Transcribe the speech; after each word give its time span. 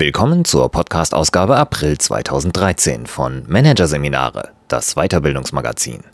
Willkommen 0.00 0.46
zur 0.46 0.70
Podcast-Ausgabe 0.70 1.58
April 1.58 1.98
2013 1.98 3.04
von 3.04 3.42
Managerseminare, 3.48 4.52
das 4.66 4.94
Weiterbildungsmagazin. 4.94 6.04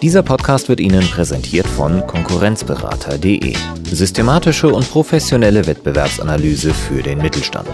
Dieser 0.00 0.22
Podcast 0.22 0.70
wird 0.70 0.80
Ihnen 0.80 1.06
präsentiert 1.10 1.66
von 1.66 2.06
Konkurrenzberater.de. 2.06 3.54
Systematische 3.90 4.68
und 4.72 4.90
professionelle 4.90 5.66
Wettbewerbsanalyse 5.66 6.72
für 6.72 7.02
den 7.02 7.18
Mittelstand. 7.18 7.68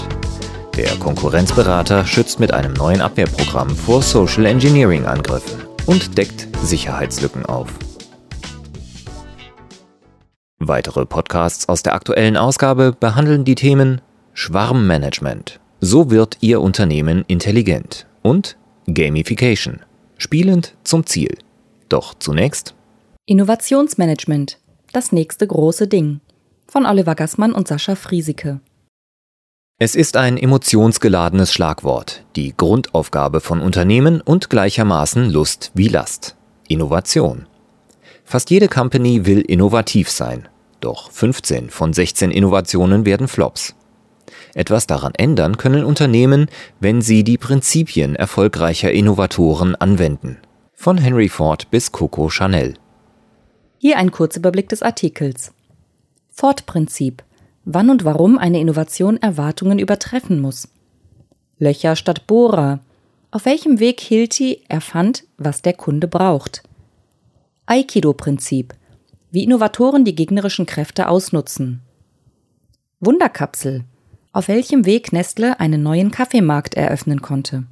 Der 0.76 0.90
Konkurrenzberater 0.96 2.04
schützt 2.04 2.40
mit 2.40 2.52
einem 2.52 2.72
neuen 2.72 3.02
Abwehrprogramm 3.02 3.70
vor 3.70 4.02
Social 4.02 4.46
Engineering 4.46 5.06
Angriffen 5.06 5.62
und 5.86 6.18
deckt 6.18 6.48
Sicherheitslücken 6.64 7.46
auf. 7.46 7.68
Weitere 10.68 11.06
Podcasts 11.06 11.68
aus 11.68 11.82
der 11.82 11.94
aktuellen 11.94 12.36
Ausgabe 12.36 12.94
behandeln 12.98 13.44
die 13.44 13.56
Themen 13.56 14.00
Schwarmmanagement. 14.32 15.58
So 15.80 16.10
wird 16.12 16.38
Ihr 16.40 16.60
Unternehmen 16.60 17.24
intelligent 17.26 18.06
und 18.22 18.56
Gamification. 18.86 19.80
Spielend 20.18 20.76
zum 20.84 21.04
Ziel. 21.04 21.36
Doch 21.88 22.14
zunächst 22.14 22.76
Innovationsmanagement. 23.26 24.58
Das 24.92 25.10
nächste 25.10 25.48
große 25.48 25.88
Ding. 25.88 26.20
Von 26.68 26.86
Oliver 26.86 27.16
Gassmann 27.16 27.52
und 27.52 27.66
Sascha 27.66 27.96
Friesike. 27.96 28.60
Es 29.80 29.96
ist 29.96 30.16
ein 30.16 30.36
emotionsgeladenes 30.36 31.52
Schlagwort, 31.52 32.24
die 32.36 32.54
Grundaufgabe 32.56 33.40
von 33.40 33.60
Unternehmen 33.60 34.20
und 34.20 34.48
gleichermaßen 34.48 35.28
Lust 35.28 35.72
wie 35.74 35.88
Last. 35.88 36.36
Innovation. 36.68 37.46
Fast 38.24 38.50
jede 38.50 38.68
Company 38.68 39.26
will 39.26 39.40
innovativ 39.40 40.08
sein, 40.08 40.48
doch 40.82 41.10
15 41.10 41.70
von 41.70 41.92
16 41.92 42.30
Innovationen 42.30 43.06
werden 43.06 43.28
Flops. 43.28 43.74
Etwas 44.54 44.86
daran 44.86 45.14
ändern 45.14 45.56
können 45.56 45.84
Unternehmen, 45.84 46.46
wenn 46.80 47.00
sie 47.00 47.24
die 47.24 47.38
Prinzipien 47.38 48.16
erfolgreicher 48.16 48.92
Innovatoren 48.92 49.74
anwenden. 49.74 50.38
Von 50.74 50.98
Henry 50.98 51.28
Ford 51.28 51.70
bis 51.70 51.92
Coco 51.92 52.28
Chanel. 52.28 52.74
Hier 53.78 53.96
ein 53.96 54.10
Kurzüberblick 54.10 54.68
des 54.68 54.82
Artikels. 54.82 55.52
Ford-Prinzip. 56.30 57.22
Wann 57.64 57.90
und 57.90 58.04
warum 58.04 58.38
eine 58.38 58.60
Innovation 58.60 59.16
Erwartungen 59.16 59.78
übertreffen 59.78 60.40
muss. 60.40 60.68
Löcher 61.58 61.96
statt 61.96 62.26
Bohrer. 62.26 62.80
Auf 63.30 63.44
welchem 63.44 63.80
Weg 63.80 64.00
Hilti 64.00 64.62
erfand, 64.68 65.24
was 65.38 65.62
der 65.62 65.72
Kunde 65.72 66.08
braucht. 66.08 66.62
Aikido-Prinzip 67.66 68.74
wie 69.32 69.42
Innovatoren 69.42 70.04
die 70.04 70.14
gegnerischen 70.14 70.66
Kräfte 70.66 71.08
ausnutzen. 71.08 71.80
Wunderkapsel, 73.00 73.84
auf 74.32 74.46
welchem 74.46 74.84
Weg 74.84 75.12
Nestle 75.12 75.58
einen 75.58 75.82
neuen 75.82 76.10
Kaffeemarkt 76.10 76.74
eröffnen 76.74 77.22
konnte. 77.22 77.64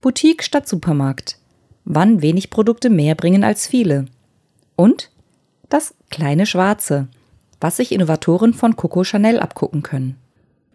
Boutique 0.00 0.42
statt 0.42 0.66
Supermarkt, 0.66 1.38
wann 1.84 2.22
wenig 2.22 2.48
Produkte 2.48 2.88
mehr 2.88 3.14
bringen 3.14 3.44
als 3.44 3.66
viele. 3.66 4.06
Und 4.74 5.10
das 5.68 5.94
kleine 6.10 6.46
Schwarze, 6.46 7.08
was 7.60 7.76
sich 7.76 7.92
Innovatoren 7.92 8.54
von 8.54 8.74
Coco 8.74 9.04
Chanel 9.04 9.38
abgucken 9.38 9.82
können. 9.82 10.16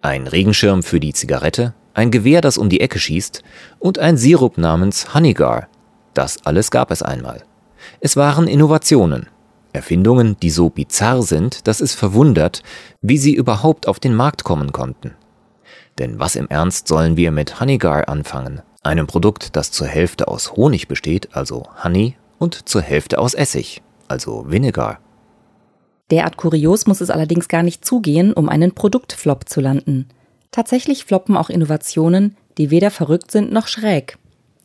Ein 0.02 0.28
Regenschirm 0.28 0.83
für 0.83 1.00
die 1.00 1.13
Zigarette, 1.13 1.73
ein 1.95 2.11
Gewehr, 2.11 2.41
das 2.41 2.59
um 2.59 2.69
die 2.69 2.80
Ecke 2.80 3.00
schießt 3.00 3.44
und 3.80 3.97
ein 3.97 4.17
Sirup 4.17 4.59
namens 4.59 5.16
Honeygar. 5.16 5.67
Das 6.13 6.45
alles 6.45 6.69
gab 6.69 6.91
es 6.91 7.02
einmal. 7.02 7.44
Es 8.00 8.16
waren 8.16 8.47
Innovationen, 8.47 9.28
Erfindungen, 9.73 10.38
die 10.41 10.50
so 10.50 10.69
bizarr 10.69 11.24
sind, 11.24 11.68
dass 11.68 11.81
es 11.81 11.94
verwundert, 11.94 12.64
wie 13.02 13.18
sie 13.18 13.34
überhaupt 13.34 13.88
auf 13.88 14.00
den 14.00 14.16
Markt 14.16 14.44
kommen 14.44 14.72
konnten. 14.72 15.14
Denn 16.00 16.19
was 16.19 16.36
im 16.36 16.47
Ernst 16.47 16.88
sollen 16.88 17.18
wir 17.18 17.31
mit 17.31 17.59
Honeygar 17.59 18.08
anfangen? 18.08 18.62
Einem 18.84 19.08
Produkt, 19.08 19.56
das 19.56 19.72
zur 19.72 19.88
Hälfte 19.88 20.28
aus 20.28 20.53
Honig 20.53 20.88
besteht, 20.88 21.36
also 21.36 21.66
Honey, 21.84 22.16
und 22.38 22.69
zur 22.69 22.81
Hälfte 22.81 23.19
aus 23.19 23.34
Essig, 23.34 23.81
also 24.08 24.46
Vinegar. 24.47 25.00
Derart 26.12 26.38
kurios 26.38 26.88
muss 26.88 27.02
es 27.02 27.09
allerdings 27.09 27.47
gar 27.47 27.64
nicht 27.64 27.84
zugehen, 27.84 28.31
um 28.34 28.47
einen 28.47 28.74
Produktflop 28.74 29.50
zu 29.50 29.59
landen. 29.59 30.08
Tatsächlich 30.52 31.03
floppen 31.03 31.36
auch 31.36 31.50
Innovationen, 31.50 32.38
die 32.58 32.72
weder 32.72 32.91
verrückt 32.91 33.31
sind 33.31 33.52
noch 33.52 33.68
schräg. 33.68 34.18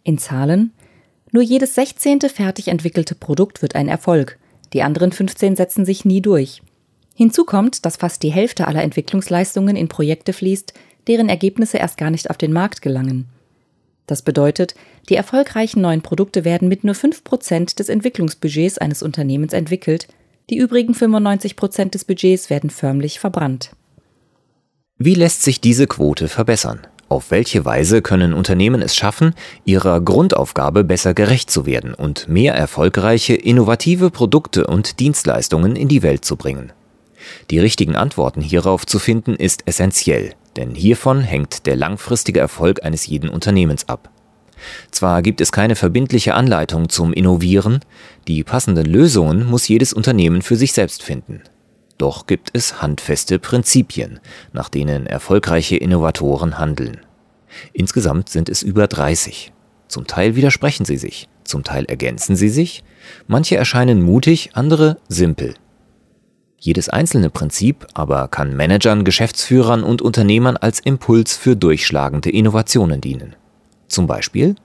In 0.05 0.19
Zahlen 0.19 0.72
nur 1.32 1.43
jedes 1.43 1.75
16. 1.75 2.21
fertig 2.21 2.69
entwickelte 2.69 3.15
Produkt 3.15 3.62
wird 3.62 3.75
ein 3.75 3.88
Erfolg, 3.88 4.38
die 4.72 4.83
anderen 4.83 5.12
15 5.12 5.56
setzen 5.56 5.84
sich 5.84 6.05
nie 6.05 6.21
durch. 6.21 6.62
Hinzu 7.15 7.44
kommt, 7.44 7.84
dass 7.84 7.97
fast 7.97 8.22
die 8.22 8.33
Hälfte 8.33 8.66
aller 8.66 8.83
Entwicklungsleistungen 8.83 9.77
in 9.77 9.88
Projekte 9.88 10.33
fließt, 10.33 10.72
deren 11.06 11.28
Ergebnisse 11.28 11.78
erst 11.78 11.97
gar 11.97 12.10
nicht 12.10 12.31
auf 12.31 12.38
den 12.38 12.53
Markt 12.53 12.82
gelangen. 12.82 13.27
Das 14.06 14.22
bedeutet, 14.22 14.75
die 15.09 15.16
erfolgreichen 15.16 15.81
neuen 15.81 16.03
Produkte 16.03 16.44
werden 16.44 16.69
mit 16.69 16.84
nur 16.84 16.94
5% 16.94 17.77
des 17.77 17.88
Entwicklungsbudgets 17.88 18.78
eines 18.78 19.03
Unternehmens 19.03 19.53
entwickelt, 19.53 20.09
die 20.50 20.56
übrigen 20.56 20.94
95% 20.94 21.91
des 21.91 22.05
Budgets 22.05 22.50
werden 22.50 22.71
förmlich 22.71 23.21
verbrannt. 23.21 23.71
Wie 24.99 25.15
lässt 25.15 25.43
sich 25.43 25.61
diese 25.61 25.87
Quote 25.87 26.28
verbessern? 26.28 26.87
Auf 27.12 27.31
welche 27.31 27.67
Weise 27.67 28.00
können 28.00 28.33
Unternehmen 28.33 28.81
es 28.81 28.97
schaffen, 28.97 29.34
ihrer 29.67 30.00
Grundaufgabe 30.00 30.83
besser 30.83 31.12
gerecht 31.12 31.50
zu 31.50 31.67
werden 31.67 31.93
und 31.93 32.27
mehr 32.27 32.55
erfolgreiche, 32.55 33.34
innovative 33.34 34.09
Produkte 34.09 34.67
und 34.67 34.99
Dienstleistungen 34.99 35.77
in 35.77 35.89
die 35.89 36.03
Welt 36.03 36.25
zu 36.25 36.37
bringen? 36.37 36.73
Die 37.50 37.59
richtigen 37.59 37.97
Antworten 37.97 38.41
hierauf 38.41 38.87
zu 38.87 38.99
finden 38.99 39.34
ist 39.34 39.65
essentiell, 39.67 40.33
denn 40.56 40.75
hiervon 40.75 41.21
hängt 41.21 41.67
der 41.67 41.77
langfristige 41.77 42.41
Erfolg 42.41 42.83
eines 42.83 43.06
jeden 43.06 43.29
Unternehmens 43.29 43.91
ab. 43.91 44.09
Zwar 44.91 45.21
gibt 45.21 45.43
es 45.43 45.53
keine 45.53 45.77
verbindliche 45.77 46.33
Anleitung 46.33 46.89
zum 46.89 47.12
Innovieren, 47.12 47.81
die 48.27 48.43
passenden 48.43 48.87
Lösungen 48.87 49.44
muss 49.44 49.69
jedes 49.69 49.93
Unternehmen 49.93 50.41
für 50.41 50.56
sich 50.56 50.73
selbst 50.73 51.03
finden. 51.03 51.43
Doch 52.02 52.26
gibt 52.26 52.50
es 52.52 52.82
handfeste 52.82 53.38
Prinzipien, 53.38 54.18
nach 54.52 54.68
denen 54.68 55.06
erfolgreiche 55.06 55.76
Innovatoren 55.76 56.58
handeln. 56.58 56.98
Insgesamt 57.72 58.28
sind 58.28 58.48
es 58.48 58.64
über 58.64 58.88
30. 58.88 59.52
Zum 59.86 60.08
Teil 60.08 60.34
widersprechen 60.34 60.84
sie 60.84 60.96
sich, 60.96 61.28
zum 61.44 61.62
Teil 61.62 61.84
ergänzen 61.84 62.34
sie 62.34 62.48
sich, 62.48 62.82
manche 63.28 63.54
erscheinen 63.54 64.02
mutig, 64.02 64.50
andere 64.54 64.96
simpel. 65.06 65.54
Jedes 66.58 66.88
einzelne 66.88 67.30
Prinzip 67.30 67.86
aber 67.94 68.26
kann 68.26 68.56
Managern, 68.56 69.04
Geschäftsführern 69.04 69.84
und 69.84 70.02
Unternehmern 70.02 70.56
als 70.56 70.80
Impuls 70.80 71.36
für 71.36 71.54
durchschlagende 71.54 72.30
Innovationen 72.30 73.00
dienen. 73.00 73.36
Zum 73.86 74.08
Beispiel 74.08 74.56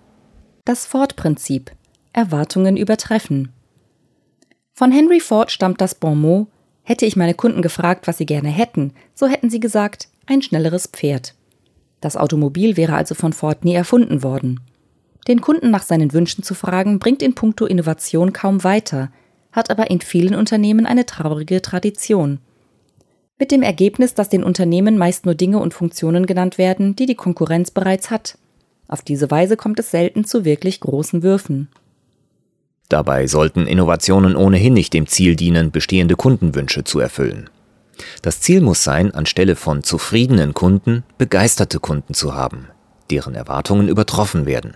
das 0.65 0.87
Ford-Prinzip 0.87 1.69
Erwartungen 2.13 2.77
übertreffen. 2.77 3.53
Von 4.73 4.91
Henry 4.91 5.19
Ford 5.19 5.51
stammt 5.51 5.81
das 5.81 5.93
Bon 5.93 6.19
mot 6.19 6.47
Hätte 6.87 7.05
ich 7.05 7.17
meine 7.17 7.33
Kunden 7.33 7.61
gefragt, 7.61 8.07
was 8.07 8.17
sie 8.17 8.25
gerne 8.25 8.47
hätten, 8.47 8.93
so 9.13 9.27
hätten 9.27 9.49
sie 9.49 9.59
gesagt, 9.59 10.07
ein 10.25 10.41
schnelleres 10.41 10.87
Pferd. 10.87 11.35
Das 11.99 12.15
Automobil 12.15 12.77
wäre 12.77 12.95
also 12.95 13.13
von 13.13 13.33
Ford 13.33 13.65
nie 13.65 13.73
erfunden 13.73 14.23
worden. 14.23 14.61
Den 15.27 15.41
Kunden 15.41 15.69
nach 15.69 15.83
seinen 15.83 16.13
Wünschen 16.13 16.45
zu 16.45 16.53
fragen, 16.53 16.97
bringt 16.97 17.21
in 17.21 17.35
puncto 17.35 17.65
Innovation 17.65 18.31
kaum 18.31 18.63
weiter, 18.63 19.11
hat 19.51 19.69
aber 19.69 19.89
in 19.89 19.99
vielen 19.99 20.33
Unternehmen 20.33 20.85
eine 20.85 21.05
traurige 21.05 21.61
Tradition. 21.61 22.39
Mit 23.37 23.51
dem 23.51 23.63
Ergebnis, 23.63 24.13
dass 24.13 24.29
den 24.29 24.45
Unternehmen 24.45 24.97
meist 24.97 25.25
nur 25.25 25.35
Dinge 25.35 25.59
und 25.59 25.73
Funktionen 25.73 26.25
genannt 26.25 26.57
werden, 26.57 26.95
die 26.95 27.05
die 27.05 27.15
Konkurrenz 27.15 27.69
bereits 27.69 28.11
hat. 28.11 28.37
Auf 28.87 29.01
diese 29.01 29.29
Weise 29.29 29.57
kommt 29.57 29.78
es 29.81 29.91
selten 29.91 30.23
zu 30.23 30.45
wirklich 30.45 30.79
großen 30.79 31.22
Würfen. 31.22 31.67
Dabei 32.89 33.28
sollten 33.28 33.67
Innovationen 33.67 34.35
ohnehin 34.35 34.73
nicht 34.73 34.93
dem 34.93 35.07
Ziel 35.07 35.35
dienen, 35.35 35.72
bestehende 35.72 36.16
Kundenwünsche 36.16 36.84
zu 36.84 36.99
erfüllen. 36.99 37.49
Das 38.22 38.39
Ziel 38.41 38.61
muss 38.61 38.84
sein, 38.84 39.13
anstelle 39.13 39.55
von 39.55 39.84
zufriedenen 39.84 40.53
Kunden 40.53 41.03
begeisterte 41.17 41.79
Kunden 41.79 42.13
zu 42.13 42.35
haben, 42.35 42.67
deren 43.09 43.35
Erwartungen 43.35 43.89
übertroffen 43.89 44.45
werden. 44.45 44.75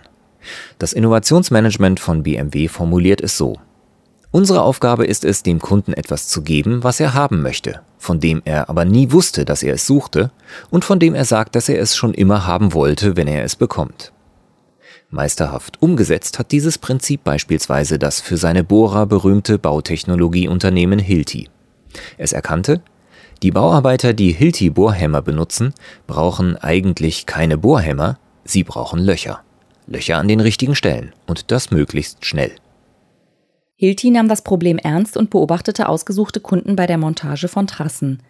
Das 0.78 0.92
Innovationsmanagement 0.92 2.00
von 2.00 2.22
BMW 2.22 2.68
formuliert 2.68 3.20
es 3.20 3.36
so. 3.36 3.58
Unsere 4.30 4.62
Aufgabe 4.62 5.04
ist 5.04 5.24
es, 5.24 5.42
dem 5.42 5.60
Kunden 5.60 5.92
etwas 5.92 6.26
zu 6.26 6.42
geben, 6.42 6.82
was 6.82 7.00
er 7.00 7.14
haben 7.14 7.42
möchte, 7.42 7.82
von 7.98 8.18
dem 8.18 8.42
er 8.44 8.70
aber 8.70 8.84
nie 8.84 9.12
wusste, 9.12 9.44
dass 9.44 9.62
er 9.62 9.74
es 9.74 9.86
suchte 9.86 10.30
und 10.70 10.84
von 10.84 10.98
dem 10.98 11.14
er 11.14 11.26
sagt, 11.26 11.54
dass 11.54 11.68
er 11.68 11.80
es 11.80 11.94
schon 11.94 12.14
immer 12.14 12.46
haben 12.46 12.72
wollte, 12.72 13.16
wenn 13.16 13.28
er 13.28 13.44
es 13.44 13.56
bekommt. 13.56 14.12
Meisterhaft 15.12 15.80
umgesetzt 15.80 16.38
hat 16.38 16.52
dieses 16.52 16.78
Prinzip 16.78 17.22
beispielsweise 17.22 17.98
das 17.98 18.20
für 18.20 18.36
seine 18.36 18.64
Bohrer 18.64 19.06
berühmte 19.06 19.58
Bautechnologieunternehmen 19.58 20.98
Hilti. 20.98 21.48
Es 22.16 22.32
erkannte, 22.32 22.80
die 23.42 23.50
Bauarbeiter, 23.50 24.14
die 24.14 24.32
Hilti-Bohrhämmer 24.32 25.20
benutzen, 25.20 25.74
brauchen 26.06 26.56
eigentlich 26.56 27.26
keine 27.26 27.58
Bohrhämmer, 27.58 28.18
sie 28.44 28.64
brauchen 28.64 29.00
Löcher. 29.00 29.40
Löcher 29.86 30.16
an 30.16 30.28
den 30.28 30.40
richtigen 30.40 30.74
Stellen 30.74 31.12
und 31.26 31.50
das 31.50 31.70
möglichst 31.70 32.24
schnell. 32.24 32.52
Hilti 33.74 34.10
nahm 34.10 34.28
das 34.28 34.42
Problem 34.42 34.78
ernst 34.78 35.16
und 35.16 35.28
beobachtete 35.28 35.88
ausgesuchte 35.88 36.40
Kunden 36.40 36.76
bei 36.76 36.86
der 36.86 36.98
Montage 36.98 37.48
von 37.48 37.66
Trassen. 37.66 38.22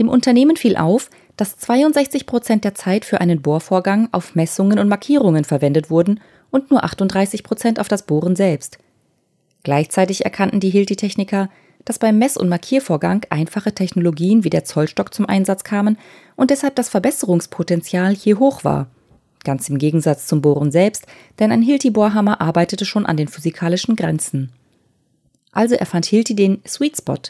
Dem 0.00 0.08
Unternehmen 0.08 0.56
fiel 0.56 0.76
auf, 0.76 1.10
dass 1.36 1.58
62 1.58 2.24
Prozent 2.24 2.64
der 2.64 2.74
Zeit 2.74 3.04
für 3.04 3.20
einen 3.20 3.42
Bohrvorgang 3.42 4.08
auf 4.12 4.34
Messungen 4.34 4.78
und 4.78 4.88
Markierungen 4.88 5.44
verwendet 5.44 5.90
wurden 5.90 6.20
und 6.50 6.70
nur 6.70 6.82
38 6.84 7.44
Prozent 7.44 7.78
auf 7.78 7.86
das 7.86 8.06
Bohren 8.06 8.34
selbst. 8.34 8.78
Gleichzeitig 9.62 10.24
erkannten 10.24 10.58
die 10.58 10.70
Hilti-Techniker, 10.70 11.50
dass 11.84 11.98
beim 11.98 12.18
Mess- 12.18 12.38
und 12.38 12.48
Markiervorgang 12.48 13.26
einfache 13.28 13.74
Technologien 13.74 14.42
wie 14.42 14.48
der 14.48 14.64
Zollstock 14.64 15.12
zum 15.12 15.26
Einsatz 15.26 15.64
kamen 15.64 15.98
und 16.34 16.50
deshalb 16.50 16.76
das 16.76 16.88
Verbesserungspotenzial 16.88 18.14
hier 18.14 18.38
hoch 18.38 18.64
war. 18.64 18.88
Ganz 19.44 19.68
im 19.68 19.76
Gegensatz 19.76 20.26
zum 20.26 20.40
Bohren 20.40 20.72
selbst, 20.72 21.06
denn 21.38 21.52
ein 21.52 21.62
Hilti-Bohrhammer 21.62 22.40
arbeitete 22.40 22.86
schon 22.86 23.04
an 23.04 23.18
den 23.18 23.28
physikalischen 23.28 23.96
Grenzen. 23.96 24.50
Also 25.52 25.74
erfand 25.74 26.06
Hilti 26.06 26.34
den 26.34 26.62
Sweet 26.66 26.96
Spot, 26.96 27.20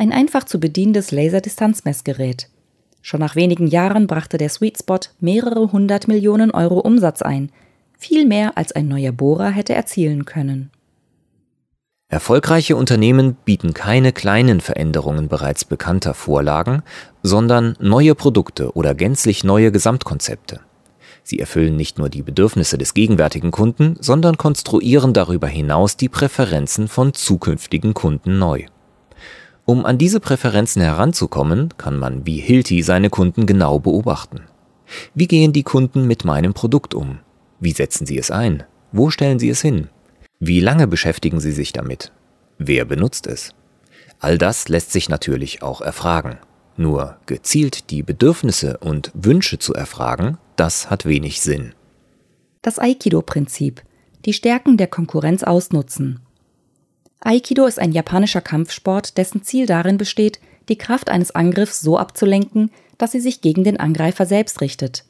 ein 0.00 0.12
einfach 0.12 0.44
zu 0.44 0.58
bedienendes 0.58 1.10
Laserdistanzmessgerät. 1.10 2.48
Schon 3.02 3.20
nach 3.20 3.36
wenigen 3.36 3.66
Jahren 3.66 4.06
brachte 4.06 4.38
der 4.38 4.48
Sweet 4.48 4.78
Spot 4.78 4.98
mehrere 5.20 5.72
hundert 5.72 6.08
Millionen 6.08 6.50
Euro 6.50 6.80
Umsatz 6.80 7.20
ein, 7.20 7.52
viel 7.98 8.26
mehr 8.26 8.56
als 8.56 8.72
ein 8.72 8.88
neuer 8.88 9.12
Bohrer 9.12 9.50
hätte 9.50 9.74
erzielen 9.74 10.24
können. 10.24 10.70
Erfolgreiche 12.08 12.76
Unternehmen 12.76 13.36
bieten 13.44 13.74
keine 13.74 14.12
kleinen 14.12 14.62
Veränderungen 14.62 15.28
bereits 15.28 15.66
bekannter 15.66 16.14
Vorlagen, 16.14 16.82
sondern 17.22 17.76
neue 17.78 18.14
Produkte 18.14 18.72
oder 18.74 18.94
gänzlich 18.94 19.44
neue 19.44 19.70
Gesamtkonzepte. 19.70 20.60
Sie 21.22 21.38
erfüllen 21.38 21.76
nicht 21.76 21.98
nur 21.98 22.08
die 22.08 22.22
Bedürfnisse 22.22 22.78
des 22.78 22.94
gegenwärtigen 22.94 23.50
Kunden, 23.50 23.96
sondern 24.00 24.38
konstruieren 24.38 25.12
darüber 25.12 25.46
hinaus 25.46 25.98
die 25.98 26.08
Präferenzen 26.08 26.88
von 26.88 27.12
zukünftigen 27.12 27.92
Kunden 27.92 28.38
neu. 28.38 28.64
Um 29.70 29.86
an 29.86 29.98
diese 29.98 30.18
Präferenzen 30.18 30.82
heranzukommen, 30.82 31.68
kann 31.78 31.96
man 31.96 32.26
wie 32.26 32.40
Hilti 32.40 32.82
seine 32.82 33.08
Kunden 33.08 33.46
genau 33.46 33.78
beobachten. 33.78 34.40
Wie 35.14 35.28
gehen 35.28 35.52
die 35.52 35.62
Kunden 35.62 36.08
mit 36.08 36.24
meinem 36.24 36.54
Produkt 36.54 36.92
um? 36.92 37.20
Wie 37.60 37.70
setzen 37.70 38.04
sie 38.04 38.18
es 38.18 38.32
ein? 38.32 38.64
Wo 38.90 39.10
stellen 39.10 39.38
sie 39.38 39.48
es 39.48 39.62
hin? 39.62 39.88
Wie 40.40 40.58
lange 40.58 40.88
beschäftigen 40.88 41.38
Sie 41.38 41.52
sich 41.52 41.72
damit? 41.72 42.10
Wer 42.58 42.84
benutzt 42.84 43.28
es? 43.28 43.54
All 44.18 44.38
das 44.38 44.68
lässt 44.68 44.90
sich 44.90 45.08
natürlich 45.08 45.62
auch 45.62 45.80
erfragen. 45.82 46.38
Nur 46.76 47.18
gezielt 47.26 47.92
die 47.92 48.02
Bedürfnisse 48.02 48.78
und 48.78 49.12
Wünsche 49.14 49.60
zu 49.60 49.72
erfragen, 49.72 50.38
das 50.56 50.90
hat 50.90 51.06
wenig 51.06 51.40
Sinn. 51.42 51.76
Das 52.60 52.80
Aikido-Prinzip. 52.80 53.82
Die 54.24 54.32
Stärken 54.32 54.76
der 54.76 54.88
Konkurrenz 54.88 55.44
ausnutzen. 55.44 56.18
Aikido 57.20 57.66
ist 57.66 57.78
ein 57.78 57.92
japanischer 57.92 58.40
Kampfsport, 58.40 59.18
dessen 59.18 59.42
Ziel 59.42 59.66
darin 59.66 59.98
besteht, 59.98 60.40
die 60.68 60.78
Kraft 60.78 61.10
eines 61.10 61.34
Angriffs 61.34 61.80
so 61.80 61.98
abzulenken, 61.98 62.70
dass 62.96 63.12
sie 63.12 63.20
sich 63.20 63.40
gegen 63.40 63.64
den 63.64 63.78
Angreifer 63.78 64.26
selbst 64.26 64.60
richtet. 64.60 65.04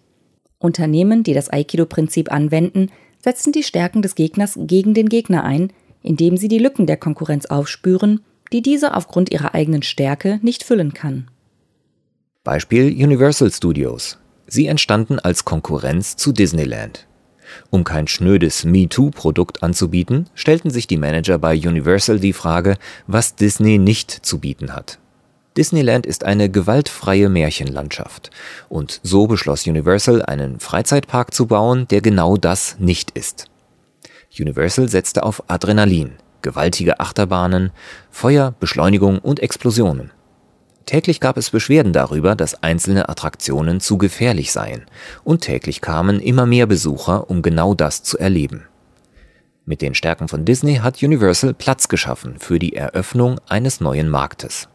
Unternehmen, 0.58 1.22
die 1.22 1.34
das 1.34 1.50
Aikido-Prinzip 1.50 2.30
anwenden, 2.32 2.90
setzen 3.22 3.52
die 3.52 3.62
Stärken 3.62 4.02
des 4.02 4.14
Gegners 4.14 4.58
gegen 4.58 4.94
den 4.94 5.08
Gegner 5.08 5.44
ein, 5.44 5.72
indem 6.02 6.36
sie 6.36 6.48
die 6.48 6.58
Lücken 6.58 6.86
der 6.86 6.96
Konkurrenz 6.96 7.46
aufspüren, 7.46 8.20
die 8.52 8.62
diese 8.62 8.94
aufgrund 8.94 9.30
ihrer 9.30 9.54
eigenen 9.54 9.82
Stärke 9.82 10.40
nicht 10.42 10.64
füllen 10.64 10.94
kann. 10.94 11.28
Beispiel 12.42 12.86
Universal 12.86 13.52
Studios. 13.52 14.18
Sie 14.46 14.66
entstanden 14.66 15.18
als 15.18 15.44
Konkurrenz 15.44 16.16
zu 16.16 16.32
Disneyland. 16.32 17.06
Um 17.70 17.84
kein 17.84 18.08
schnödes 18.08 18.64
MeToo-Produkt 18.64 19.62
anzubieten, 19.62 20.28
stellten 20.34 20.70
sich 20.70 20.86
die 20.86 20.96
Manager 20.96 21.38
bei 21.38 21.54
Universal 21.54 22.18
die 22.18 22.32
Frage, 22.32 22.76
was 23.06 23.34
Disney 23.34 23.78
nicht 23.78 24.10
zu 24.10 24.38
bieten 24.38 24.74
hat. 24.74 24.98
Disneyland 25.56 26.06
ist 26.06 26.24
eine 26.24 26.48
gewaltfreie 26.48 27.28
Märchenlandschaft. 27.28 28.30
Und 28.68 29.00
so 29.02 29.26
beschloss 29.26 29.66
Universal, 29.66 30.22
einen 30.22 30.60
Freizeitpark 30.60 31.34
zu 31.34 31.46
bauen, 31.46 31.88
der 31.88 32.00
genau 32.00 32.36
das 32.36 32.76
nicht 32.78 33.10
ist. 33.12 33.46
Universal 34.38 34.88
setzte 34.88 35.24
auf 35.24 35.42
Adrenalin, 35.48 36.12
gewaltige 36.42 37.00
Achterbahnen, 37.00 37.72
Feuer, 38.10 38.54
Beschleunigung 38.60 39.18
und 39.18 39.40
Explosionen. 39.40 40.12
Täglich 40.86 41.20
gab 41.20 41.36
es 41.36 41.50
Beschwerden 41.50 41.92
darüber, 41.92 42.34
dass 42.34 42.62
einzelne 42.62 43.08
Attraktionen 43.08 43.80
zu 43.80 43.98
gefährlich 43.98 44.50
seien, 44.52 44.86
und 45.22 45.42
täglich 45.42 45.80
kamen 45.80 46.20
immer 46.20 46.46
mehr 46.46 46.66
Besucher, 46.66 47.30
um 47.30 47.42
genau 47.42 47.74
das 47.74 48.02
zu 48.02 48.18
erleben. 48.18 48.64
Mit 49.64 49.82
den 49.82 49.94
Stärken 49.94 50.26
von 50.26 50.44
Disney 50.44 50.76
hat 50.76 51.02
Universal 51.02 51.54
Platz 51.54 51.88
geschaffen 51.88 52.36
für 52.38 52.58
die 52.58 52.74
Eröffnung 52.74 53.40
eines 53.48 53.80
neuen 53.80 54.08
Marktes. 54.08 54.68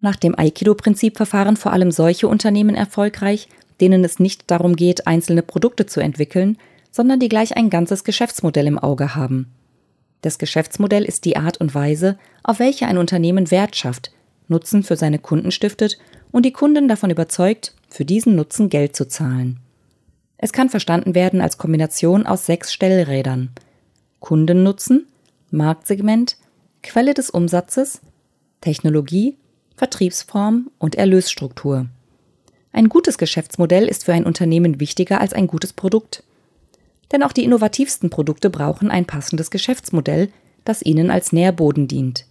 Nach 0.00 0.16
dem 0.16 0.38
Aikido-Prinzip 0.38 1.16
verfahren 1.16 1.56
vor 1.56 1.72
allem 1.72 1.90
solche 1.90 2.28
Unternehmen 2.28 2.74
erfolgreich, 2.74 3.48
denen 3.80 4.04
es 4.04 4.18
nicht 4.18 4.50
darum 4.50 4.76
geht, 4.76 5.06
einzelne 5.06 5.42
Produkte 5.42 5.86
zu 5.86 6.00
entwickeln, 6.00 6.56
sondern 6.90 7.20
die 7.20 7.28
gleich 7.28 7.56
ein 7.56 7.68
ganzes 7.68 8.04
Geschäftsmodell 8.04 8.66
im 8.66 8.78
Auge 8.78 9.14
haben. 9.14 9.52
Das 10.22 10.38
Geschäftsmodell 10.38 11.04
ist 11.04 11.24
die 11.24 11.36
Art 11.36 11.58
und 11.58 11.74
Weise, 11.74 12.18
auf 12.42 12.58
welche 12.58 12.86
ein 12.86 12.98
Unternehmen 12.98 13.50
Wert 13.50 13.76
schafft, 13.76 14.12
Nutzen 14.48 14.82
für 14.82 14.96
seine 14.96 15.18
Kunden 15.18 15.50
stiftet 15.50 15.98
und 16.32 16.44
die 16.44 16.52
Kunden 16.52 16.88
davon 16.88 17.10
überzeugt, 17.10 17.74
für 17.88 18.04
diesen 18.04 18.36
Nutzen 18.36 18.68
Geld 18.68 18.94
zu 18.94 19.08
zahlen. 19.08 19.60
Es 20.38 20.52
kann 20.52 20.68
verstanden 20.68 21.14
werden 21.14 21.40
als 21.40 21.58
Kombination 21.58 22.26
aus 22.26 22.46
sechs 22.46 22.72
Stellrädern 22.72 23.50
Kundennutzen, 24.20 25.06
Marktsegment, 25.50 26.36
Quelle 26.82 27.14
des 27.14 27.30
Umsatzes, 27.30 28.00
Technologie 28.60 29.36
Vertriebsform 29.76 30.70
und 30.78 30.94
Erlösstruktur. 30.94 31.86
Ein 32.72 32.88
gutes 32.88 33.18
Geschäftsmodell 33.18 33.86
ist 33.86 34.04
für 34.04 34.14
ein 34.14 34.24
Unternehmen 34.24 34.80
wichtiger 34.80 35.20
als 35.20 35.32
ein 35.32 35.46
gutes 35.46 35.72
Produkt. 35.72 36.22
Denn 37.12 37.22
auch 37.22 37.32
die 37.32 37.44
innovativsten 37.44 38.10
Produkte 38.10 38.50
brauchen 38.50 38.90
ein 38.90 39.04
passendes 39.04 39.50
Geschäftsmodell, 39.50 40.30
das 40.64 40.82
ihnen 40.82 41.10
als 41.10 41.32
Nährboden 41.32 41.88
dient. 41.88 42.26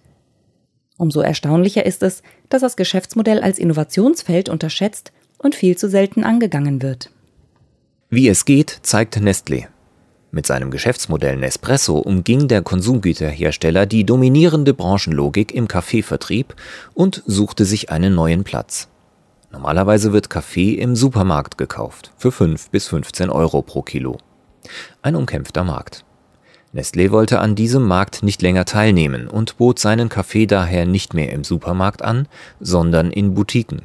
Umso 0.97 1.21
erstaunlicher 1.21 1.85
ist 1.85 2.03
es, 2.03 2.23
dass 2.49 2.61
das 2.61 2.77
Geschäftsmodell 2.77 3.41
als 3.41 3.59
Innovationsfeld 3.59 4.49
unterschätzt 4.49 5.11
und 5.37 5.55
viel 5.55 5.77
zu 5.77 5.89
selten 5.89 6.23
angegangen 6.23 6.81
wird. 6.81 7.11
Wie 8.09 8.29
es 8.29 8.45
geht, 8.45 8.79
zeigt 8.83 9.17
Nestlé. 9.17 9.67
Mit 10.31 10.45
seinem 10.45 10.71
Geschäftsmodell 10.71 11.37
Nespresso 11.37 11.97
umging 11.97 12.47
der 12.47 12.61
Konsumgüterhersteller 12.61 13.85
die 13.85 14.05
dominierende 14.05 14.73
Branchenlogik 14.73 15.53
im 15.53 15.67
Kaffeevertrieb 15.67 16.55
und 16.93 17.23
suchte 17.25 17.65
sich 17.65 17.89
einen 17.89 18.15
neuen 18.15 18.43
Platz. 18.43 18.87
Normalerweise 19.51 20.13
wird 20.13 20.29
Kaffee 20.29 20.73
im 20.73 20.95
Supermarkt 20.95 21.57
gekauft, 21.57 22.11
für 22.17 22.31
5 22.31 22.69
bis 22.69 22.87
15 22.87 23.29
Euro 23.29 23.61
pro 23.61 23.81
Kilo. 23.81 24.17
Ein 25.01 25.15
umkämpfter 25.15 25.63
Markt. 25.63 26.04
Nestlé 26.75 27.09
wollte 27.11 27.39
an 27.39 27.55
diesem 27.55 27.87
Markt 27.87 28.21
nicht 28.21 28.41
länger 28.41 28.65
teilnehmen 28.65 29.29
und 29.29 29.57
bot 29.57 29.79
seinen 29.79 30.09
Kaffee 30.09 30.45
daher 30.45 30.85
nicht 30.85 31.13
mehr 31.13 31.31
im 31.31 31.45
Supermarkt 31.45 32.01
an, 32.01 32.27
sondern 32.59 33.11
in 33.11 33.33
Boutiquen. 33.33 33.83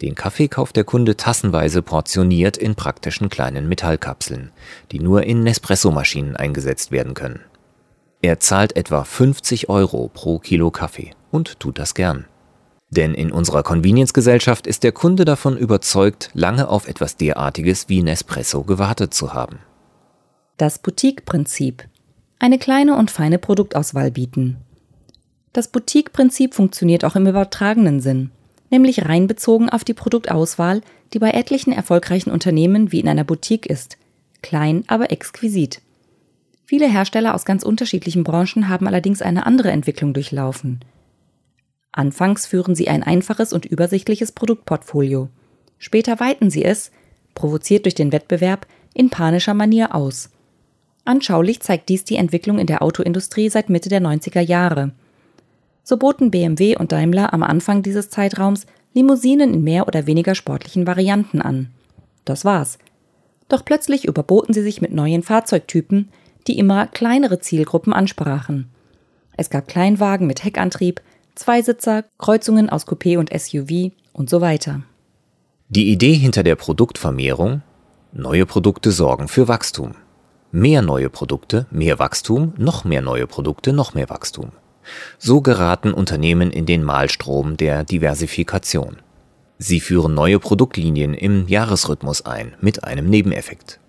Den 0.00 0.14
Kaffee 0.14 0.46
kauft 0.46 0.76
der 0.76 0.84
Kunde 0.84 1.16
tassenweise 1.16 1.82
portioniert 1.82 2.56
in 2.56 2.76
praktischen 2.76 3.30
kleinen 3.30 3.68
Metallkapseln, 3.68 4.52
die 4.92 5.00
nur 5.00 5.24
in 5.24 5.42
Nespresso-Maschinen 5.42 6.36
eingesetzt 6.36 6.92
werden 6.92 7.14
können. 7.14 7.40
Er 8.22 8.38
zahlt 8.38 8.76
etwa 8.76 9.02
50 9.02 9.68
Euro 9.68 10.08
pro 10.14 10.38
Kilo 10.38 10.70
Kaffee 10.70 11.10
und 11.32 11.58
tut 11.58 11.80
das 11.80 11.96
gern. 11.96 12.26
Denn 12.90 13.12
in 13.14 13.32
unserer 13.32 13.64
Convenience-Gesellschaft 13.64 14.68
ist 14.68 14.84
der 14.84 14.92
Kunde 14.92 15.24
davon 15.24 15.56
überzeugt, 15.56 16.30
lange 16.32 16.68
auf 16.68 16.86
etwas 16.86 17.16
derartiges 17.16 17.88
wie 17.88 18.04
Nespresso 18.04 18.62
gewartet 18.62 19.14
zu 19.14 19.34
haben. 19.34 19.58
Das 20.58 20.78
Boutique-Prinzip. 20.78 21.88
Eine 22.44 22.58
kleine 22.58 22.96
und 22.96 23.10
feine 23.10 23.38
Produktauswahl 23.38 24.10
bieten. 24.10 24.58
Das 25.54 25.68
Boutique-Prinzip 25.68 26.52
funktioniert 26.52 27.04
auch 27.04 27.16
im 27.16 27.26
übertragenen 27.26 28.00
Sinn 28.00 28.30
nämlich 28.74 29.04
rein 29.04 29.28
bezogen 29.28 29.70
auf 29.70 29.84
die 29.84 29.94
Produktauswahl, 29.94 30.80
die 31.12 31.20
bei 31.20 31.30
etlichen 31.30 31.72
erfolgreichen 31.72 32.32
Unternehmen 32.32 32.90
wie 32.90 32.98
in 32.98 33.08
einer 33.08 33.22
Boutique 33.22 33.66
ist. 33.66 33.98
Klein, 34.42 34.82
aber 34.88 35.12
exquisit. 35.12 35.80
Viele 36.66 36.90
Hersteller 36.90 37.36
aus 37.36 37.44
ganz 37.44 37.62
unterschiedlichen 37.62 38.24
Branchen 38.24 38.68
haben 38.68 38.88
allerdings 38.88 39.22
eine 39.22 39.46
andere 39.46 39.70
Entwicklung 39.70 40.12
durchlaufen. 40.12 40.80
Anfangs 41.92 42.46
führen 42.46 42.74
sie 42.74 42.88
ein 42.88 43.04
einfaches 43.04 43.52
und 43.52 43.64
übersichtliches 43.64 44.32
Produktportfolio. 44.32 45.28
Später 45.78 46.18
weiten 46.18 46.50
sie 46.50 46.64
es, 46.64 46.90
provoziert 47.34 47.84
durch 47.84 47.94
den 47.94 48.10
Wettbewerb, 48.10 48.66
in 48.92 49.08
panischer 49.08 49.54
Manier 49.54 49.94
aus. 49.94 50.30
Anschaulich 51.04 51.60
zeigt 51.60 51.88
dies 51.88 52.04
die 52.04 52.16
Entwicklung 52.16 52.58
in 52.58 52.66
der 52.66 52.82
Autoindustrie 52.82 53.48
seit 53.48 53.68
Mitte 53.70 53.88
der 53.88 54.00
90er 54.00 54.40
Jahre– 54.40 54.92
so 55.84 55.98
boten 55.98 56.30
BMW 56.30 56.76
und 56.76 56.92
Daimler 56.92 57.32
am 57.34 57.42
Anfang 57.42 57.82
dieses 57.82 58.08
Zeitraums 58.08 58.66
Limousinen 58.94 59.52
in 59.52 59.62
mehr 59.62 59.86
oder 59.86 60.06
weniger 60.06 60.34
sportlichen 60.34 60.86
Varianten 60.86 61.42
an. 61.42 61.68
Das 62.24 62.44
war's. 62.44 62.78
Doch 63.48 63.64
plötzlich 63.64 64.06
überboten 64.06 64.54
sie 64.54 64.62
sich 64.62 64.80
mit 64.80 64.92
neuen 64.92 65.22
Fahrzeugtypen, 65.22 66.08
die 66.46 66.58
immer 66.58 66.86
kleinere 66.86 67.38
Zielgruppen 67.38 67.92
ansprachen. 67.92 68.70
Es 69.36 69.50
gab 69.50 69.68
Kleinwagen 69.68 70.26
mit 70.26 70.44
Heckantrieb, 70.44 71.02
Zweisitzer, 71.34 72.04
Kreuzungen 72.18 72.70
aus 72.70 72.86
Coupé 72.86 73.18
und 73.18 73.30
SUV 73.36 73.92
und 74.12 74.30
so 74.30 74.40
weiter. 74.40 74.82
Die 75.68 75.90
Idee 75.90 76.14
hinter 76.14 76.42
der 76.42 76.54
Produktvermehrung? 76.54 77.62
Neue 78.12 78.46
Produkte 78.46 78.92
sorgen 78.92 79.28
für 79.28 79.48
Wachstum. 79.48 79.96
Mehr 80.56 80.82
neue 80.82 81.10
Produkte, 81.10 81.66
mehr 81.72 81.98
Wachstum, 81.98 82.54
noch 82.56 82.84
mehr 82.84 83.02
neue 83.02 83.26
Produkte, 83.26 83.72
noch 83.72 83.94
mehr 83.94 84.08
Wachstum. 84.08 84.52
So 85.18 85.40
geraten 85.40 85.92
Unternehmen 85.92 86.52
in 86.52 86.64
den 86.64 86.84
Mahlstrom 86.84 87.56
der 87.56 87.82
Diversifikation. 87.82 88.98
Sie 89.58 89.80
führen 89.80 90.14
neue 90.14 90.38
Produktlinien 90.38 91.12
im 91.12 91.48
Jahresrhythmus 91.48 92.24
ein, 92.24 92.54
mit 92.60 92.84
einem 92.84 93.10
Nebeneffekt. 93.10 93.80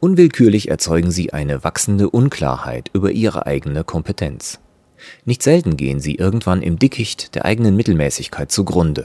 Unwillkürlich 0.00 0.70
erzeugen 0.70 1.12
sie 1.12 1.32
eine 1.32 1.62
wachsende 1.62 2.10
Unklarheit 2.10 2.90
über 2.92 3.12
ihre 3.12 3.46
eigene 3.46 3.84
Kompetenz. 3.84 4.58
Nicht 5.24 5.44
selten 5.44 5.76
gehen 5.76 6.00
sie 6.00 6.16
irgendwann 6.16 6.62
im 6.62 6.80
Dickicht 6.80 7.36
der 7.36 7.44
eigenen 7.44 7.76
Mittelmäßigkeit 7.76 8.50
zugrunde. 8.50 9.04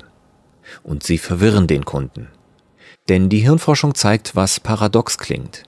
Und 0.82 1.04
sie 1.04 1.20
verwirren 1.20 1.68
den 1.68 1.86
Kunden. 1.86 2.30
Denn 3.08 3.30
die 3.30 3.42
Hirnforschung 3.42 3.94
zeigt, 3.94 4.36
was 4.36 4.60
paradox 4.60 5.20
klingt. 5.20 5.62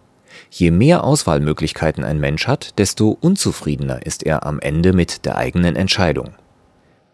Je 0.52 0.72
mehr 0.72 1.04
Auswahlmöglichkeiten 1.04 2.04
ein 2.04 2.20
Mensch 2.20 2.48
hat, 2.48 2.78
desto 2.80 3.18
unzufriedener 3.22 4.06
ist 4.06 4.24
er 4.24 4.46
am 4.46 4.60
Ende 4.60 4.94
mit 4.94 5.26
der 5.26 5.38
eigenen 5.38 5.76
Entscheidung. 5.76 6.32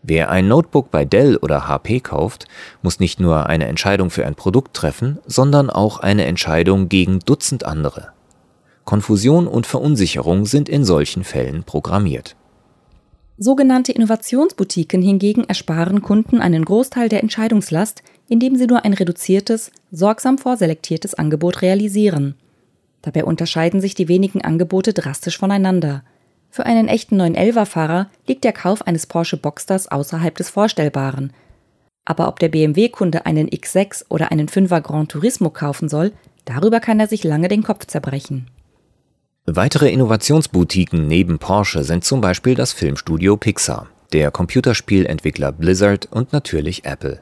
Wer 0.03 0.29
ein 0.29 0.47
Notebook 0.47 0.91
bei 0.91 1.03
Dell 1.03 1.37
oder 1.37 1.67
HP 1.67 1.99
kauft, 1.99 2.45
muss 2.83 2.99
nicht 2.99 3.19
nur 3.19 3.47
eine 3.47 3.65
Entscheidung 3.65 4.11
für 4.11 4.25
ein 4.25 4.35
Produkt 4.35 4.75
treffen, 4.75 5.17
sondern 5.25 5.69
auch 5.69 5.99
eine 5.99 6.25
Entscheidung 6.25 6.89
gegen 6.89 7.19
Dutzend 7.19 7.65
andere. 7.65 8.09
Konfusion 8.83 9.47
und 9.47 9.65
Verunsicherung 9.65 10.45
sind 10.45 10.69
in 10.69 10.85
solchen 10.85 11.23
Fällen 11.23 11.63
programmiert. 11.63 12.35
Sogenannte 13.37 13.91
Innovationsboutiquen 13.91 15.01
hingegen 15.01 15.43
ersparen 15.43 16.01
Kunden 16.03 16.39
einen 16.39 16.63
Großteil 16.63 17.09
der 17.09 17.21
Entscheidungslast, 17.21 18.03
indem 18.29 18.55
sie 18.55 18.67
nur 18.67 18.85
ein 18.85 18.93
reduziertes, 18.93 19.71
sorgsam 19.91 20.37
vorselektiertes 20.37 21.15
Angebot 21.15 21.63
realisieren. 21.63 22.35
Dabei 23.05 23.23
unterscheiden 23.23 23.79
sich 23.79 23.95
die 23.95 24.09
wenigen 24.09 24.41
Angebote 24.41 24.91
drastisch 24.91 25.37
voneinander– 25.37 26.03
für 26.55 26.65
einen 26.65 26.87
echten 26.87 27.19
911er-Fahrer 27.19 28.09
liegt 28.27 28.45
der 28.45 28.53
Kauf 28.53 28.87
eines 28.87 29.07
Porsche 29.07 29.35
Boxsters 29.35 29.91
außerhalb 29.91 30.33
des 30.37 30.49
Vorstellbaren. 30.49 31.33
Aber 32.05 32.29
ob 32.29 32.39
der 32.39 32.47
BMW-Kunde 32.47 33.25
einen 33.25 33.49
X6 33.49 34.05
oder 34.07 34.31
einen 34.31 34.47
5er 34.47 34.79
Grand 34.79 35.11
Turismo 35.11 35.49
kaufen 35.49 35.89
soll, 35.89 36.13
darüber 36.45 36.79
kann 36.79 36.97
er 37.01 37.07
sich 37.07 37.25
lange 37.25 37.49
den 37.49 37.61
Kopf 37.61 37.87
zerbrechen. 37.87 38.47
Weitere 39.45 39.91
Innovationsboutiquen 39.91 41.09
neben 41.09 41.39
Porsche 41.39 41.83
sind 41.83 42.05
zum 42.05 42.21
Beispiel 42.21 42.55
das 42.55 42.71
Filmstudio 42.71 43.35
Pixar, 43.35 43.87
der 44.13 44.31
Computerspielentwickler 44.31 45.51
Blizzard 45.51 46.07
und 46.09 46.31
natürlich 46.31 46.85
Apple. 46.85 47.19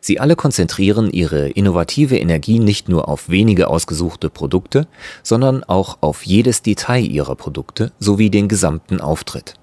Sie 0.00 0.20
alle 0.20 0.36
konzentrieren 0.36 1.10
ihre 1.10 1.48
innovative 1.48 2.18
Energie 2.18 2.58
nicht 2.58 2.88
nur 2.88 3.08
auf 3.08 3.28
wenige 3.28 3.68
ausgesuchte 3.68 4.30
Produkte, 4.30 4.86
sondern 5.22 5.64
auch 5.64 5.98
auf 6.00 6.24
jedes 6.24 6.62
Detail 6.62 7.04
ihrer 7.04 7.36
Produkte 7.36 7.92
sowie 7.98 8.30
den 8.30 8.48
gesamten 8.48 9.00
Auftritt. 9.00 9.54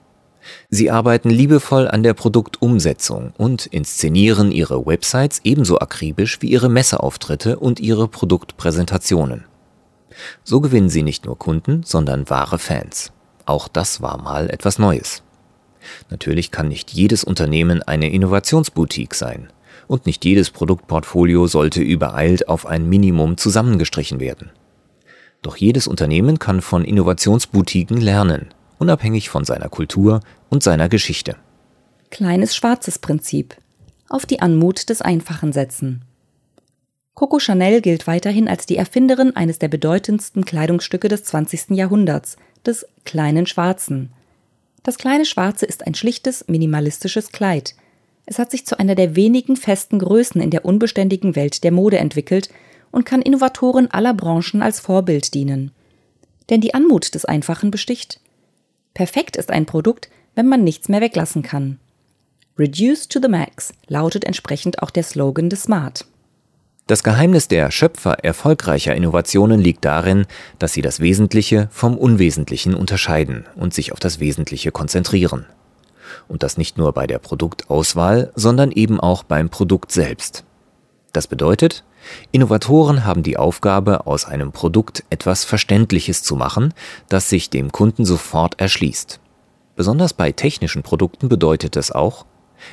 Sie 0.70 0.90
arbeiten 0.90 1.30
liebevoll 1.30 1.88
an 1.88 2.04
der 2.04 2.14
Produktumsetzung 2.14 3.34
und 3.38 3.68
inszenieren 3.68 4.52
ihre 4.52 4.86
Websites 4.86 5.42
ebenso 5.44 5.80
akribisch 5.80 6.42
wie 6.42 6.50
ihre 6.50 6.70
Messeauftritte 6.70 7.60
und 7.60 7.80
ihre 7.80 8.08
Produktpräsentationen. 8.08 9.46
So 10.44 10.62
gewinnen 10.62 10.90
sie 10.90 11.04
nicht 11.04 11.26
nur 11.26 11.38
Kunden, 11.38 11.84
sondern 11.84 12.30
wahre 12.30 12.60
Fans. 12.60 13.12
Auch 13.46 13.68
das 13.68 14.02
war 14.02 14.22
mal 14.22 14.50
etwas 14.50 14.80
Neues. 14.80 15.24
Natürlich 16.10 16.52
kann 16.52 16.68
nicht 16.68 16.92
jedes 16.92 17.24
Unternehmen 17.24 17.82
eine 17.82 18.12
Innovationsboutique 18.12 19.16
sein, 19.16 19.52
und 19.92 20.06
nicht 20.06 20.24
jedes 20.24 20.52
Produktportfolio 20.52 21.48
sollte 21.48 21.82
übereilt 21.82 22.48
auf 22.48 22.66
ein 22.66 22.88
Minimum 22.88 23.36
zusammengestrichen 23.36 24.22
werden. 24.22 24.50
Doch 25.42 25.58
jedes 25.58 25.86
Unternehmen 25.86 26.40
kann 26.40 26.62
von 26.62 26.86
Innovationsboutiquen 26.86 27.98
lernen, 27.98 28.54
unabhängig 28.80 29.30
von 29.30 29.44
seiner 29.44 29.68
Kultur 29.68 30.22
und 30.50 30.64
seiner 30.64 30.88
Geschichte. 30.88 31.36
Kleines 32.10 32.56
schwarzes 32.56 33.00
Prinzip. 33.00 33.58
Auf 34.08 34.26
die 34.26 34.40
Anmut 34.40 34.90
des 34.90 35.02
Einfachen 35.02 35.52
setzen. 35.52 36.06
Coco 37.14 37.40
Chanel 37.40 37.82
gilt 37.82 38.08
weiterhin 38.08 38.48
als 38.48 38.66
die 38.66 38.78
Erfinderin 38.78 39.36
eines 39.36 39.60
der 39.60 39.68
bedeutendsten 39.68 40.46
Kleidungsstücke 40.46 41.10
des 41.10 41.26
20. 41.26 41.72
Jahrhunderts, 41.72 42.38
des 42.66 42.86
kleinen 43.04 43.46
Schwarzen. 43.46 44.14
Das 44.84 44.98
kleine 44.98 45.26
Schwarze 45.26 45.66
ist 45.66 45.86
ein 45.86 45.96
schlichtes, 45.96 46.46
minimalistisches 46.48 47.34
Kleid, 47.34 47.76
es 48.26 48.40
hat 48.40 48.52
sich 48.52 48.66
zu 48.66 48.80
einer 48.80 48.96
der 48.96 49.16
wenigen 49.16 49.56
festen 49.56 50.00
Größen 50.00 50.42
in 50.42 50.52
der 50.52 50.66
unbeständigen 50.66 51.36
Welt 51.36 51.64
der 51.64 51.72
Mode 51.72 51.98
entwickelt 51.98 52.50
und 52.92 53.06
kann 53.06 53.22
Innovatoren 53.22 53.90
aller 53.90 54.14
Branchen 54.14 54.62
als 54.62 54.80
Vorbild 54.80 55.34
dienen. 55.34 55.72
Denn 56.50 56.62
die 56.62 56.74
Anmut 56.74 57.16
des 57.16 57.26
Einfachen 57.26 57.72
besticht. 57.72 58.20
Perfekt 58.94 59.38
ist 59.38 59.52
ein 59.52 59.66
Produkt, 59.66 60.10
wenn 60.36 60.48
man 60.48 60.64
nichts 60.64 60.90
mehr 60.90 61.02
weglassen 61.02 61.42
kann. 61.42 61.80
Reduce 62.58 63.08
to 63.08 63.20
the 63.22 63.30
max 63.30 63.74
lautet 63.88 64.26
entsprechend 64.26 64.82
auch 64.84 64.90
der 64.92 65.04
Slogan 65.04 65.50
des 65.50 65.64
Smart. 65.64 66.06
Das 66.88 67.04
Geheimnis 67.04 67.48
der 67.48 67.72
Schöpfer 67.72 68.24
erfolgreicher 68.24 68.94
Innovationen 68.94 69.62
liegt 69.62 69.86
darin, 69.86 70.26
dass 70.60 70.74
sie 70.74 70.82
das 70.82 71.00
Wesentliche 71.00 71.70
vom 71.72 71.98
Unwesentlichen 71.98 72.76
unterscheiden 72.76 73.46
und 73.56 73.74
sich 73.74 73.94
auf 73.94 74.00
das 74.00 74.20
Wesentliche 74.20 74.72
konzentrieren. 74.72 75.46
Und 76.28 76.44
das 76.44 76.58
nicht 76.58 76.78
nur 76.78 76.94
bei 76.94 77.08
der 77.08 77.20
Produktauswahl, 77.20 78.32
sondern 78.36 78.72
eben 78.72 79.00
auch 79.00 79.24
beim 79.24 79.50
Produkt 79.50 79.92
selbst. 79.92 80.44
Das 81.14 81.28
bedeutet, 81.28 81.84
Innovatoren 82.32 83.06
haben 83.06 83.24
die 83.24 83.38
Aufgabe, 83.38 84.08
aus 84.08 84.26
einem 84.26 84.52
Produkt 84.52 85.04
etwas 85.10 85.44
Verständliches 85.44 86.24
zu 86.24 86.36
machen, 86.36 86.74
das 87.10 87.30
sich 87.30 87.50
dem 87.50 87.72
Kunden 87.72 88.06
sofort 88.06 88.60
erschließt. 88.60 89.20
Besonders 89.76 90.14
bei 90.14 90.32
technischen 90.32 90.84
Produkten 90.84 91.30
bedeutet 91.30 91.76
es 91.76 91.92
auch, 91.92 92.26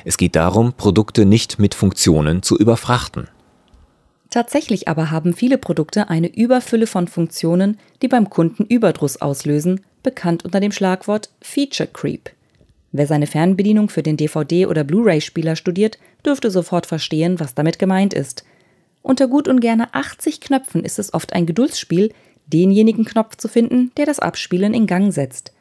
es 0.05 0.17
geht 0.17 0.35
darum, 0.35 0.73
Produkte 0.73 1.25
nicht 1.25 1.59
mit 1.59 1.73
Funktionen 1.73 2.43
zu 2.43 2.57
überfrachten. 2.57 3.27
Tatsächlich 4.29 4.87
aber 4.87 5.09
haben 5.09 5.33
viele 5.33 5.57
Produkte 5.57 6.09
eine 6.09 6.27
Überfülle 6.27 6.85
von 6.85 7.07
Funktionen, 7.07 7.79
die 8.01 8.07
beim 8.07 8.29
Kunden 8.29 8.65
Überdruss 8.65 9.21
auslösen, 9.21 9.81
bekannt 10.03 10.45
unter 10.45 10.59
dem 10.59 10.71
Schlagwort 10.71 11.31
Feature 11.41 11.89
Creep. 11.91 12.29
Wer 12.91 13.07
seine 13.07 13.27
Fernbedienung 13.27 13.89
für 13.89 14.03
den 14.03 14.17
DVD- 14.17 14.67
oder 14.67 14.83
Blu-ray-Spieler 14.83 15.55
studiert, 15.55 15.99
dürfte 16.25 16.49
sofort 16.49 16.85
verstehen, 16.85 17.39
was 17.39 17.53
damit 17.53 17.77
gemeint 17.79 18.13
ist. 18.13 18.43
Unter 19.01 19.27
gut 19.27 19.47
und 19.47 19.59
gerne 19.59 19.93
80 19.93 20.41
Knöpfen 20.41 20.83
ist 20.83 20.99
es 20.99 21.13
oft 21.13 21.33
ein 21.33 21.45
Geduldsspiel, 21.45 22.11
denjenigen 22.47 23.05
Knopf 23.05 23.37
zu 23.37 23.47
finden, 23.47 23.91
der 23.97 24.05
das 24.05 24.19
Abspielen 24.19 24.73
in 24.73 24.87
Gang 24.87 25.13
setzt. 25.13 25.53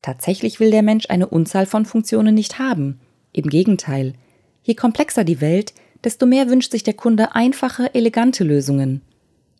Tatsächlich 0.00 0.58
will 0.58 0.70
der 0.70 0.82
Mensch 0.82 1.06
eine 1.08 1.28
Unzahl 1.28 1.66
von 1.66 1.84
Funktionen 1.84 2.34
nicht 2.34 2.58
haben. 2.58 2.98
Im 3.32 3.48
Gegenteil. 3.48 4.14
Je 4.64 4.74
komplexer 4.74 5.24
die 5.24 5.40
Welt, 5.40 5.74
desto 6.02 6.26
mehr 6.26 6.48
wünscht 6.48 6.72
sich 6.72 6.82
der 6.82 6.94
Kunde 6.94 7.34
einfache, 7.34 7.94
elegante 7.94 8.42
Lösungen. 8.42 9.02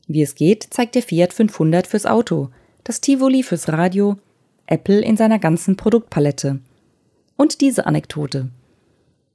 Wie 0.09 0.23
es 0.23 0.35
geht, 0.35 0.67
zeigt 0.71 0.95
der 0.95 1.03
Fiat 1.03 1.33
500 1.33 1.87
fürs 1.87 2.07
Auto, 2.07 2.51
das 2.83 3.01
Tivoli 3.01 3.43
fürs 3.45 3.69
Radio, 3.69 4.19
Apple 4.67 5.01
in 5.01 5.17
seiner 5.17 5.39
ganzen 5.39 5.77
Produktpalette. 5.77 6.61
Und 7.37 7.61
diese 7.61 7.87
Anekdote. 7.87 8.49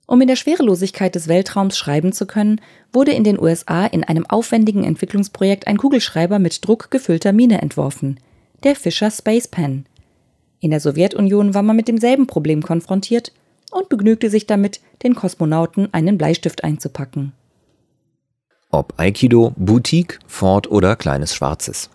Um 0.08 0.22
in 0.22 0.28
der 0.28 0.38
Schwerelosigkeit 0.38 1.14
des 1.16 1.28
Weltraums 1.28 1.78
schreiben 1.78 2.14
zu 2.14 2.26
können, 2.26 2.62
wurde 2.94 3.12
in 3.12 3.26
den 3.26 3.40
USA 3.40 3.86
in 3.86 4.06
einem 4.06 4.26
aufwendigen 4.26 4.86
Entwicklungsprojekt 4.86 5.68
ein 5.68 5.78
Kugelschreiber 5.78 6.40
mit 6.40 6.66
druckgefüllter 6.66 7.34
Mine 7.34 7.62
entworfen, 7.62 8.20
der 8.64 8.76
Fisher 8.76 9.12
Space 9.12 9.50
Pen. 9.50 9.86
In 10.60 10.72
der 10.72 10.80
Sowjetunion 10.80 11.54
war 11.54 11.62
man 11.62 11.76
mit 11.76 11.90
demselben 11.90 12.26
Problem 12.26 12.64
konfrontiert 12.64 13.34
und 13.72 13.90
begnügte 13.90 14.30
sich 14.30 14.48
damit, 14.48 14.80
den 15.04 15.14
Kosmonauten 15.14 15.94
einen 15.94 16.18
Bleistift 16.18 16.64
einzupacken. 16.64 17.34
Ob 18.70 18.94
Aikido, 18.98 19.54
Boutique, 19.56 20.20
Ford 20.26 20.72
oder 20.72 20.96
kleines 20.96 21.36
Schwarzes. 21.36 21.90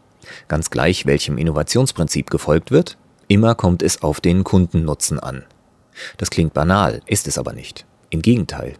Ganz 0.48 0.70
gleich, 0.70 1.06
welchem 1.06 1.38
Innovationsprinzip 1.38 2.30
gefolgt 2.30 2.70
wird, 2.70 2.96
Immer 3.32 3.54
kommt 3.54 3.82
es 3.82 4.02
auf 4.02 4.20
den 4.20 4.44
Kundennutzen 4.44 5.18
an. 5.18 5.44
Das 6.18 6.28
klingt 6.28 6.52
banal, 6.52 7.00
ist 7.06 7.26
es 7.26 7.38
aber 7.38 7.54
nicht. 7.54 7.86
Im 8.10 8.20
Gegenteil. 8.20 8.74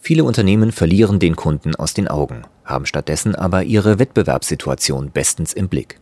Viele 0.00 0.24
Unternehmen 0.24 0.72
verlieren 0.72 1.20
den 1.20 1.36
Kunden 1.36 1.76
aus 1.76 1.94
den 1.94 2.08
Augen, 2.08 2.42
haben 2.64 2.86
stattdessen 2.86 3.36
aber 3.36 3.62
ihre 3.62 4.00
Wettbewerbssituation 4.00 5.12
bestens 5.12 5.52
im 5.52 5.68
Blick. 5.68 6.00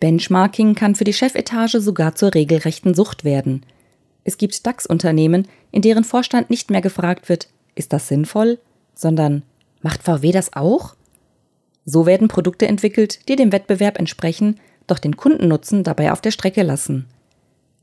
Benchmarking 0.00 0.74
kann 0.74 0.94
für 0.94 1.04
die 1.04 1.14
Chefetage 1.14 1.80
sogar 1.80 2.14
zur 2.14 2.34
regelrechten 2.34 2.92
Sucht 2.92 3.24
werden. 3.24 3.64
Es 4.24 4.36
gibt 4.36 4.66
DAX-Unternehmen, 4.66 5.48
in 5.70 5.80
deren 5.80 6.04
Vorstand 6.04 6.50
nicht 6.50 6.70
mehr 6.70 6.82
gefragt 6.82 7.30
wird, 7.30 7.48
ist 7.74 7.94
das 7.94 8.06
sinnvoll, 8.06 8.58
sondern 8.94 9.44
macht 9.80 10.02
VW 10.02 10.30
das 10.30 10.52
auch? 10.52 10.94
So 11.86 12.04
werden 12.04 12.28
Produkte 12.28 12.68
entwickelt, 12.68 13.30
die 13.30 13.36
dem 13.36 13.50
Wettbewerb 13.50 13.98
entsprechen 13.98 14.60
doch 14.86 14.98
den 14.98 15.16
Kundennutzen 15.16 15.84
dabei 15.84 16.12
auf 16.12 16.20
der 16.20 16.30
Strecke 16.30 16.62
lassen. 16.62 17.06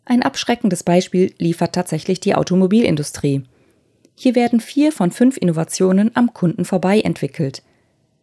Ein 0.05 0.23
abschreckendes 0.23 0.83
Beispiel 0.83 1.33
liefert 1.37 1.73
tatsächlich 1.73 2.19
die 2.19 2.35
Automobilindustrie. 2.35 3.43
Hier 4.15 4.35
werden 4.35 4.59
vier 4.59 4.91
von 4.91 5.11
fünf 5.11 5.37
Innovationen 5.37 6.11
am 6.15 6.33
Kunden 6.33 6.65
vorbei 6.65 6.99
entwickelt. 7.01 7.63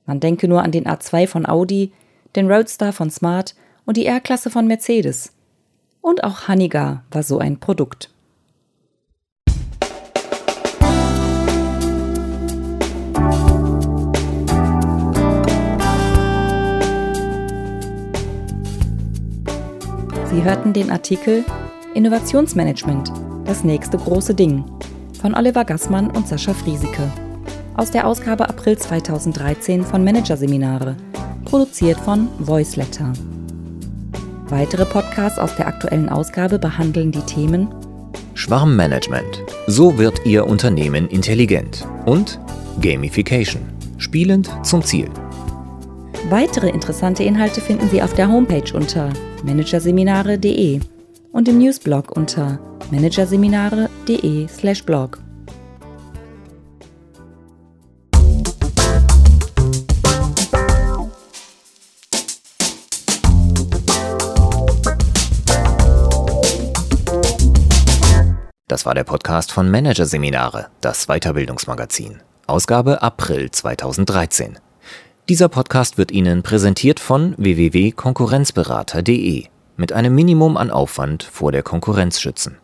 Man 0.04 0.20
denke 0.20 0.48
nur 0.48 0.62
an 0.62 0.72
den 0.72 0.86
A2 0.86 1.26
von 1.26 1.46
Audi, 1.46 1.92
den 2.34 2.50
Roadster 2.50 2.92
von 2.92 3.10
Smart 3.10 3.54
und 3.84 3.96
die 3.96 4.06
R-Klasse 4.06 4.50
von 4.50 4.66
Mercedes. 4.66 5.32
Und 6.00 6.22
auch 6.24 6.48
Hanigar 6.48 7.04
war 7.10 7.22
so 7.22 7.38
ein 7.38 7.58
Produkt. 7.58 8.10
Sie 20.36 20.44
hörten 20.44 20.74
den 20.74 20.90
Artikel 20.90 21.46
Innovationsmanagement, 21.94 23.10
das 23.46 23.64
nächste 23.64 23.96
große 23.96 24.34
Ding 24.34 24.66
von 25.18 25.34
Oliver 25.34 25.64
Gassmann 25.64 26.10
und 26.10 26.28
Sascha 26.28 26.52
Friesike. 26.52 27.10
Aus 27.74 27.90
der 27.90 28.06
Ausgabe 28.06 28.46
April 28.46 28.76
2013 28.76 29.82
von 29.82 30.04
Managerseminare, 30.04 30.94
produziert 31.46 31.98
von 32.00 32.28
Voiceletter. 32.38 33.14
Weitere 34.50 34.84
Podcasts 34.84 35.38
aus 35.38 35.56
der 35.56 35.68
aktuellen 35.68 36.10
Ausgabe 36.10 36.58
behandeln 36.58 37.12
die 37.12 37.22
Themen 37.22 37.68
Schwarmmanagement. 38.34 39.42
So 39.66 39.96
wird 39.96 40.26
Ihr 40.26 40.46
Unternehmen 40.46 41.08
intelligent. 41.08 41.88
Und 42.04 42.38
Gamification. 42.82 43.62
Spielend 43.96 44.50
zum 44.62 44.82
Ziel. 44.82 45.08
Weitere 46.28 46.68
interessante 46.68 47.24
Inhalte 47.24 47.62
finden 47.62 47.88
Sie 47.88 48.02
auf 48.02 48.12
der 48.12 48.28
Homepage 48.28 48.74
unter 48.74 49.08
managerseminare.de 49.44 50.80
und 51.32 51.48
im 51.48 51.58
Newsblog 51.58 52.16
unter 52.16 52.58
managerseminare.de/blog. 52.90 55.18
Das 68.68 68.84
war 68.84 68.94
der 68.94 69.04
Podcast 69.04 69.52
von 69.52 69.70
Managerseminare, 69.70 70.66
das 70.80 71.06
Weiterbildungsmagazin. 71.06 72.20
Ausgabe 72.46 73.00
April 73.00 73.50
2013. 73.50 74.58
Dieser 75.28 75.48
Podcast 75.48 75.98
wird 75.98 76.12
Ihnen 76.12 76.44
präsentiert 76.44 77.00
von 77.00 77.34
www.konkurrenzberater.de 77.36 79.46
mit 79.76 79.92
einem 79.92 80.14
Minimum 80.14 80.56
an 80.56 80.70
Aufwand 80.70 81.24
vor 81.24 81.50
der 81.50 81.64
Konkurrenz 81.64 82.20
schützen. 82.20 82.58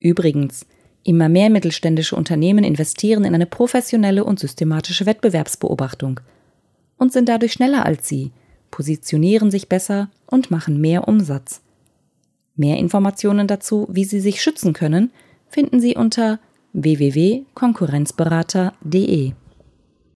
Übrigens, 0.00 0.64
immer 1.04 1.28
mehr 1.28 1.50
mittelständische 1.50 2.16
Unternehmen 2.16 2.64
investieren 2.64 3.24
in 3.24 3.34
eine 3.34 3.44
professionelle 3.44 4.24
und 4.24 4.40
systematische 4.40 5.04
Wettbewerbsbeobachtung 5.04 6.20
und 6.96 7.12
sind 7.12 7.28
dadurch 7.28 7.52
schneller 7.52 7.84
als 7.84 8.08
Sie, 8.08 8.32
positionieren 8.70 9.50
sich 9.50 9.68
besser 9.68 10.08
und 10.24 10.50
machen 10.50 10.80
mehr 10.80 11.06
Umsatz. 11.06 11.60
Mehr 12.56 12.78
Informationen 12.78 13.46
dazu, 13.46 13.86
wie 13.90 14.04
Sie 14.04 14.20
sich 14.20 14.40
schützen 14.40 14.72
können, 14.72 15.10
finden 15.48 15.82
Sie 15.82 15.96
unter 15.96 16.38
www.konkurrenzberater.de. 16.72 19.34